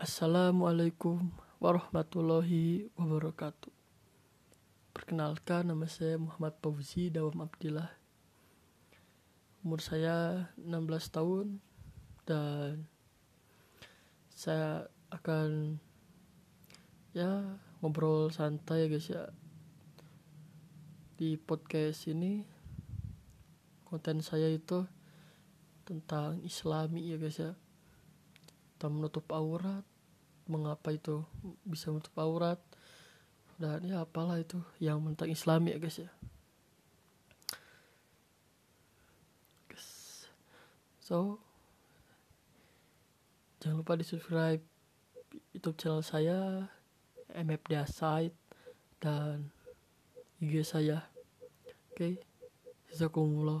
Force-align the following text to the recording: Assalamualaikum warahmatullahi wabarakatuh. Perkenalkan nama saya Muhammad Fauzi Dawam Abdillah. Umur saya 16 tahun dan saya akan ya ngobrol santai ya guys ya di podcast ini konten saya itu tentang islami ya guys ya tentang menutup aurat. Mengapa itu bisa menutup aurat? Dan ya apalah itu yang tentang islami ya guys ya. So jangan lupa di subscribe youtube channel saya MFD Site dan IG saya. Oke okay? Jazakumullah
Assalamualaikum 0.00 1.28
warahmatullahi 1.60 2.88
wabarakatuh. 2.96 3.68
Perkenalkan 4.96 5.68
nama 5.68 5.84
saya 5.92 6.16
Muhammad 6.16 6.56
Fauzi 6.64 7.12
Dawam 7.12 7.44
Abdillah. 7.44 7.92
Umur 9.60 9.84
saya 9.84 10.48
16 10.56 10.88
tahun 11.12 11.60
dan 12.24 12.88
saya 14.32 14.88
akan 15.12 15.76
ya 17.12 17.60
ngobrol 17.84 18.32
santai 18.32 18.88
ya 18.88 18.96
guys 18.96 19.12
ya 19.12 19.28
di 21.20 21.36
podcast 21.36 22.08
ini 22.08 22.48
konten 23.84 24.24
saya 24.24 24.48
itu 24.48 24.80
tentang 25.84 26.40
islami 26.40 27.04
ya 27.04 27.20
guys 27.20 27.36
ya 27.36 27.52
tentang 28.80 28.96
menutup 28.96 29.28
aurat. 29.36 29.84
Mengapa 30.48 30.88
itu 30.96 31.20
bisa 31.68 31.92
menutup 31.92 32.16
aurat? 32.16 32.56
Dan 33.60 33.84
ya 33.84 34.08
apalah 34.08 34.40
itu 34.40 34.56
yang 34.80 35.04
tentang 35.12 35.28
islami 35.28 35.76
ya 35.76 35.78
guys 35.78 36.00
ya. 36.00 36.08
So 41.04 41.36
jangan 43.60 43.84
lupa 43.84 44.00
di 44.00 44.06
subscribe 44.08 44.64
youtube 45.52 45.76
channel 45.76 46.00
saya 46.06 46.70
MFD 47.36 47.84
Site 47.84 48.38
dan 48.96 49.52
IG 50.40 50.64
saya. 50.64 51.04
Oke 51.92 51.92
okay? 51.92 52.12
Jazakumullah 52.88 53.40